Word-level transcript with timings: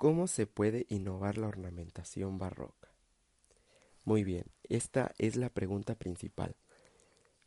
¿Cómo 0.00 0.28
se 0.28 0.46
puede 0.46 0.86
innovar 0.88 1.36
la 1.36 1.46
ornamentación 1.46 2.38
barroca? 2.38 2.88
Muy 4.06 4.24
bien, 4.24 4.46
esta 4.62 5.12
es 5.18 5.36
la 5.36 5.50
pregunta 5.50 5.94
principal. 5.94 6.56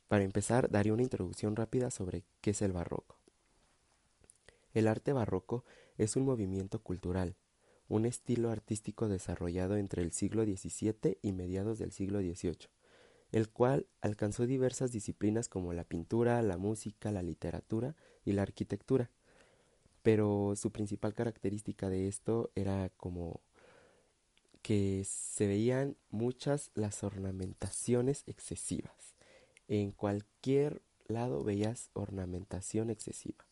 Para 0.08 0.24
empezar, 0.24 0.70
daré 0.70 0.92
una 0.92 1.02
introducción 1.02 1.56
rápida 1.56 1.90
sobre 1.90 2.26
qué 2.42 2.52
es 2.52 2.62
el 2.62 2.72
barroco. 2.72 3.18
El 4.76 4.88
arte 4.88 5.14
barroco 5.14 5.66
es 5.98 6.16
un 6.16 6.26
movimiento 6.26 6.78
cultural, 6.78 7.38
un 7.88 8.06
estilo 8.06 8.52
artístico 8.52 9.08
desarrollado 9.08 9.76
entre 9.76 10.04
el 10.04 10.12
siglo 10.12 10.44
XVII 10.44 11.18
y 11.24 11.32
mediados 11.32 11.80
del 11.80 11.92
siglo 11.92 12.20
XVIII, 12.20 12.70
el 13.32 13.50
cual 13.50 13.88
alcanzó 14.00 14.46
diversas 14.46 14.92
disciplinas 14.92 15.50
como 15.50 15.74
la 15.74 15.86
pintura, 15.86 16.40
la 16.44 16.58
música, 16.58 17.12
la 17.12 17.24
literatura 17.24 17.96
y 18.24 18.34
la 18.34 18.44
arquitectura 18.44 19.10
pero 20.04 20.54
su 20.56 20.72
principal 20.72 21.14
característica 21.14 21.90
de 21.90 22.08
esto 22.08 22.52
era 22.56 22.90
como 22.98 23.42
que 24.62 25.04
se 25.06 25.48
veían 25.48 25.98
muchas 26.10 26.72
las 26.74 27.04
ornamentaciones 27.04 28.24
excesivas. 28.28 29.16
En 29.68 29.92
cualquier 29.92 30.82
lado 31.08 31.44
veías 31.44 31.90
ornamentación 31.94 32.90
excesiva. 32.90 33.46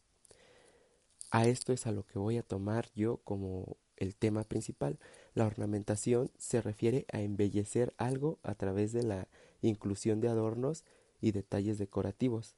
A 1.31 1.45
esto 1.47 1.73
es 1.73 1.87
a 1.87 1.91
lo 1.91 2.05
que 2.05 2.19
voy 2.19 2.37
a 2.37 2.43
tomar 2.43 2.89
yo 2.93 3.17
como 3.23 3.77
el 3.95 4.15
tema 4.15 4.43
principal. 4.43 4.99
La 5.33 5.45
ornamentación 5.45 6.31
se 6.37 6.61
refiere 6.61 7.05
a 7.11 7.21
embellecer 7.21 7.93
algo 7.97 8.39
a 8.43 8.55
través 8.55 8.91
de 8.91 9.03
la 9.03 9.27
inclusión 9.61 10.19
de 10.19 10.27
adornos 10.27 10.83
y 11.21 11.31
detalles 11.31 11.77
decorativos. 11.77 12.55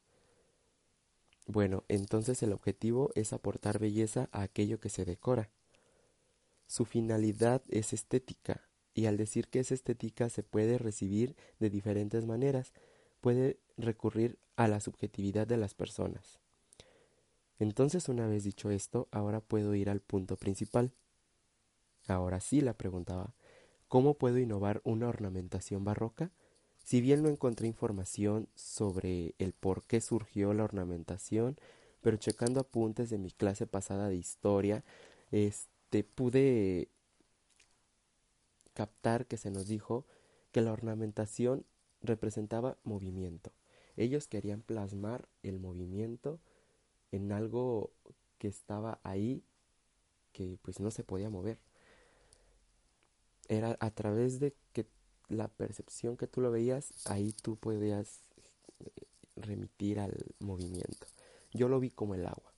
Bueno, 1.46 1.84
entonces 1.90 2.42
el 2.44 2.54
objetivo 2.54 3.12
es 3.16 3.34
aportar 3.34 3.80
belleza 3.80 4.30
a 4.32 4.44
aquello 4.44 4.80
que 4.80 4.90
se 4.90 5.06
decora. 5.06 5.50
Su 6.68 6.86
finalidad 6.86 7.62
es 7.68 7.94
estética, 7.94 8.62
y 8.94 9.08
al 9.08 9.18
decir 9.18 9.48
que 9.50 9.60
es 9.60 9.72
estética 9.72 10.30
se 10.30 10.44
puede 10.44 10.78
recibir 10.78 11.36
de 11.60 11.70
diferentes 11.70 12.26
maneras, 12.26 12.72
puede 13.20 13.60
recurrir 13.78 14.38
a 14.56 14.68
la 14.68 14.80
subjetividad 14.80 15.46
de 15.48 15.58
las 15.58 15.74
personas. 15.74 16.40
Entonces, 17.60 18.10
una 18.10 18.28
vez 18.28 18.44
dicho 18.44 18.72
esto, 18.72 19.08
ahora 19.12 19.40
puedo 19.42 19.76
ir 19.76 19.90
al 19.90 20.00
punto 20.00 20.38
principal. 20.38 20.94
Ahora 22.08 22.40
sí 22.40 22.62
la 22.62 22.74
preguntaba, 22.74 23.36
¿cómo 23.88 24.16
puedo 24.16 24.38
innovar 24.38 24.82
una 24.84 25.08
ornamentación 25.08 25.84
barroca? 25.84 26.32
Si 26.84 27.00
bien 27.00 27.24
no 27.24 27.30
encontré 27.30 27.68
información 27.68 28.48
sobre 28.56 29.36
el 29.40 29.54
por 29.54 29.84
qué 29.84 30.02
surgió 30.02 30.54
la 30.54 30.66
ornamentación, 30.66 31.58
pero 32.02 32.18
checando 32.18 32.60
apuntes 32.60 33.10
de 33.10 33.18
mi 33.18 33.32
clase 33.32 33.66
pasada 33.66 34.10
de 34.10 34.18
historia, 34.18 34.84
este 35.32 36.04
pude 36.04 36.90
captar 38.74 39.26
que 39.26 39.38
se 39.38 39.50
nos 39.50 39.68
dijo 39.68 40.06
que 40.52 40.62
la 40.62 40.74
ornamentación 40.74 41.66
representaba 42.02 42.78
movimiento. 42.84 43.54
Ellos 43.96 44.28
querían 44.28 44.62
plasmar 44.62 45.30
el 45.42 45.60
movimiento 45.60 46.40
en 47.12 47.32
algo 47.32 47.92
que 48.40 48.48
estaba 48.50 49.00
ahí 49.04 49.44
que 50.34 50.58
pues 50.62 50.80
no 50.80 50.92
se 50.92 51.04
podía 51.04 51.30
mover. 51.30 51.60
Era 53.48 53.78
a 53.80 53.92
través 53.92 54.40
de 54.40 54.54
que 54.74 54.86
la 55.34 55.48
percepción 55.48 56.18
que 56.18 56.28
tú 56.28 56.42
lo 56.42 56.52
veías, 56.52 56.94
ahí 57.06 57.34
tú 57.34 57.56
podías 57.56 58.22
eh, 58.80 58.90
remitir 59.36 60.00
al 60.00 60.14
movimiento. 60.40 61.08
Yo 61.52 61.68
lo 61.68 61.80
vi 61.80 61.90
como 61.90 62.16
el 62.16 62.26
agua. 62.26 62.54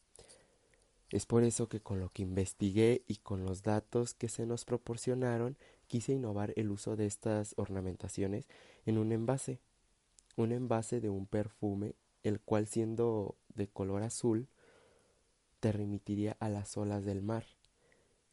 Es 1.11 1.25
por 1.25 1.43
eso 1.43 1.69
que 1.69 1.79
con 1.79 1.99
lo 1.99 2.09
que 2.09 2.23
investigué 2.23 3.03
y 3.07 3.17
con 3.17 3.45
los 3.45 3.63
datos 3.63 4.13
que 4.13 4.27
se 4.27 4.45
nos 4.45 4.65
proporcionaron, 4.65 5.57
quise 5.87 6.13
innovar 6.13 6.53
el 6.55 6.71
uso 6.71 6.95
de 6.95 7.05
estas 7.05 7.53
ornamentaciones 7.57 8.47
en 8.85 8.97
un 8.97 9.11
envase, 9.11 9.59
un 10.35 10.51
envase 10.51 10.99
de 11.01 11.09
un 11.09 11.27
perfume, 11.27 11.95
el 12.23 12.39
cual 12.41 12.67
siendo 12.67 13.37
de 13.53 13.67
color 13.67 14.03
azul, 14.03 14.47
te 15.59 15.71
remitiría 15.71 16.35
a 16.39 16.49
las 16.49 16.75
olas 16.75 17.05
del 17.05 17.21
mar. 17.21 17.45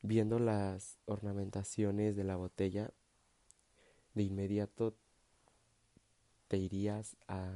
Viendo 0.02 0.38
las 0.38 0.98
ornamentaciones 1.04 2.16
de 2.16 2.24
la 2.24 2.36
botella, 2.36 2.90
de 4.14 4.22
inmediato 4.22 4.94
te 6.48 6.58
irías 6.58 7.16
a, 7.28 7.50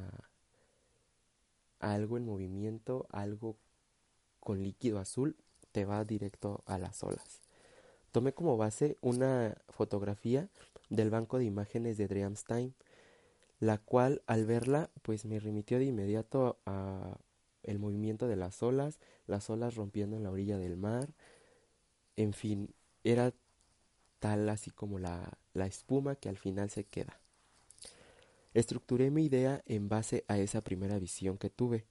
algo 1.80 2.16
en 2.16 2.24
movimiento, 2.24 3.06
algo 3.10 3.56
con 4.40 4.62
líquido 4.62 4.98
azul, 4.98 5.36
te 5.72 5.84
va 5.84 6.04
directo 6.04 6.62
a 6.66 6.78
las 6.78 7.02
olas. 7.02 7.42
Tomé 8.12 8.32
como 8.32 8.56
base 8.56 8.96
una 9.02 9.58
fotografía 9.68 10.48
del 10.88 11.10
banco 11.10 11.38
de 11.38 11.44
imágenes 11.44 11.98
de 11.98 12.08
Dreamstein, 12.08 12.74
la 13.58 13.78
cual 13.78 14.22
al 14.26 14.46
verla 14.46 14.90
pues 15.02 15.24
me 15.24 15.40
remitió 15.40 15.78
de 15.78 15.86
inmediato 15.86 16.58
a 16.64 17.18
el 17.62 17.78
movimiento 17.78 18.28
de 18.28 18.36
las 18.36 18.62
olas, 18.62 19.00
las 19.26 19.50
olas 19.50 19.74
rompiendo 19.74 20.16
en 20.16 20.22
la 20.22 20.30
orilla 20.30 20.56
del 20.56 20.76
mar, 20.76 21.08
en 22.14 22.32
fin, 22.32 22.74
era 23.04 23.34
tal 24.20 24.48
así 24.48 24.70
como 24.70 24.98
la, 24.98 25.36
la 25.56 25.66
espuma 25.66 26.16
que 26.16 26.28
al 26.28 26.36
final 26.36 26.70
se 26.70 26.84
queda. 26.84 27.20
Estructuré 28.54 29.10
mi 29.10 29.24
idea 29.24 29.62
en 29.66 29.88
base 29.88 30.24
a 30.28 30.38
esa 30.38 30.62
primera 30.62 30.98
visión 30.98 31.36
que 31.38 31.50
tuve, 31.50 31.84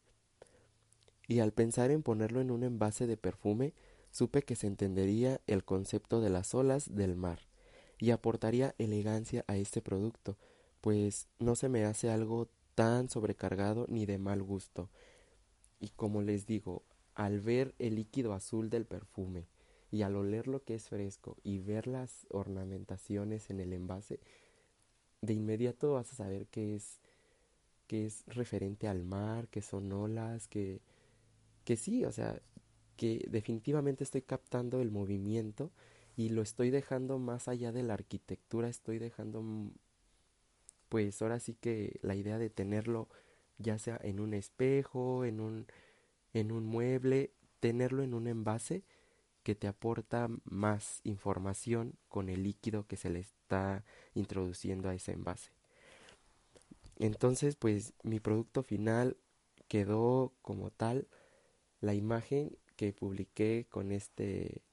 y 1.27 1.39
al 1.39 1.51
pensar 1.51 1.91
en 1.91 2.03
ponerlo 2.03 2.41
en 2.41 2.51
un 2.51 2.63
envase 2.63 3.07
de 3.07 3.17
perfume, 3.17 3.73
supe 4.11 4.43
que 4.43 4.55
se 4.55 4.67
entendería 4.67 5.41
el 5.47 5.63
concepto 5.63 6.21
de 6.21 6.29
las 6.29 6.53
olas 6.53 6.95
del 6.95 7.15
mar, 7.15 7.39
y 7.99 8.11
aportaría 8.11 8.75
elegancia 8.77 9.43
a 9.47 9.57
este 9.57 9.81
producto, 9.81 10.37
pues 10.81 11.27
no 11.39 11.55
se 11.55 11.69
me 11.69 11.85
hace 11.85 12.09
algo 12.09 12.49
tan 12.75 13.09
sobrecargado 13.09 13.85
ni 13.89 14.05
de 14.05 14.17
mal 14.17 14.43
gusto. 14.43 14.89
Y 15.79 15.89
como 15.89 16.21
les 16.21 16.45
digo, 16.45 16.83
al 17.15 17.41
ver 17.41 17.73
el 17.79 17.95
líquido 17.95 18.33
azul 18.33 18.69
del 18.69 18.85
perfume, 18.85 19.47
y 19.95 20.01
al 20.03 20.17
oler 20.17 20.47
lo 20.47 20.61
que 20.61 20.75
es 20.75 20.89
fresco 20.89 21.37
y 21.41 21.59
ver 21.59 21.87
las 21.87 22.27
ornamentaciones 22.29 23.49
en 23.49 23.61
el 23.61 23.71
envase, 23.71 24.19
de 25.21 25.33
inmediato 25.33 25.93
vas 25.93 26.11
a 26.11 26.15
saber 26.15 26.47
que 26.47 26.75
es 26.75 26.99
que 27.87 28.05
es 28.05 28.25
referente 28.27 28.89
al 28.89 29.05
mar, 29.05 29.47
que 29.47 29.61
son 29.61 29.93
olas, 29.93 30.49
que 30.49 30.81
que 31.63 31.77
sí, 31.77 32.03
o 32.03 32.11
sea, 32.11 32.41
que 32.97 33.25
definitivamente 33.29 34.03
estoy 34.03 34.21
captando 34.21 34.81
el 34.81 34.91
movimiento 34.91 35.71
y 36.17 36.27
lo 36.29 36.41
estoy 36.41 36.71
dejando 36.71 37.17
más 37.17 37.47
allá 37.47 37.71
de 37.71 37.83
la 37.83 37.93
arquitectura, 37.93 38.67
estoy 38.67 38.99
dejando 38.99 39.41
pues 40.89 41.21
ahora 41.21 41.39
sí 41.39 41.55
que 41.55 41.99
la 42.01 42.15
idea 42.15 42.37
de 42.37 42.49
tenerlo 42.49 43.07
ya 43.59 43.79
sea 43.79 43.97
en 44.03 44.19
un 44.19 44.33
espejo, 44.33 45.23
en 45.23 45.39
un 45.39 45.67
en 46.33 46.51
un 46.51 46.65
mueble, 46.65 47.31
tenerlo 47.61 48.03
en 48.03 48.13
un 48.13 48.27
envase 48.27 48.83
que 49.45 49.53
te 49.53 49.67
aporta 49.67 50.27
más 50.43 51.01
información 51.03 51.93
con 52.09 52.29
el 52.29 52.41
líquido 52.41 52.87
que 52.87 52.97
se 52.97 53.11
le 53.11 53.19
está 53.19 53.85
introduciendo 54.15 54.89
a 54.89 54.95
ese 54.95 55.11
envase. 55.11 55.51
Entonces, 56.97 57.55
pues 57.55 57.93
mi 58.01 58.19
producto 58.19 58.63
final 58.63 59.17
quedó 59.67 60.33
como 60.41 60.71
tal 60.71 61.07
la 61.79 61.93
imagen 61.93 62.57
que 62.75 62.91
publiqué 62.91 63.67
con 63.69 63.91
este 63.91 64.63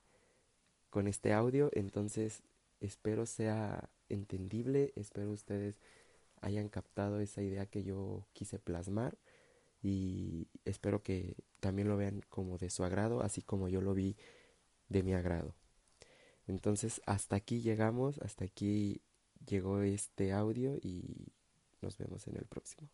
con 0.89 1.07
este 1.07 1.35
audio, 1.35 1.69
entonces 1.75 2.43
espero 2.81 3.27
sea 3.27 3.91
entendible, 4.09 4.95
espero 4.97 5.33
ustedes 5.33 5.79
hayan 6.41 6.71
captado 6.71 7.21
esa 7.21 7.43
idea 7.43 7.67
que 7.67 7.83
yo 7.85 8.27
quise 8.33 8.59
plasmar 8.59 9.19
y 9.83 10.49
espero 10.65 11.03
que 11.03 11.37
también 11.61 11.89
lo 11.89 11.99
vean 11.99 12.23
como 12.31 12.57
de 12.57 12.71
su 12.71 12.85
agrado, 12.85 13.23
así 13.23 13.43
como 13.43 13.69
yo 13.69 13.83
lo 13.83 13.93
vi 13.93 14.17
de 14.93 15.03
mi 15.03 15.15
agrado. 15.15 15.55
Entonces 16.47 17.01
hasta 17.07 17.37
aquí 17.37 17.61
llegamos, 17.61 18.19
hasta 18.19 18.45
aquí 18.45 19.03
llegó 19.47 19.81
este 19.83 20.33
audio 20.33 20.77
y 20.77 21.33
nos 21.81 21.99
vemos 21.99 22.27
en 22.29 22.37
el 22.37 22.45
próximo. 22.45 22.89